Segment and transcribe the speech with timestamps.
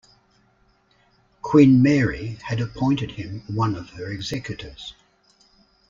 [1.43, 4.95] Queen Mary had appointed him one of her executors.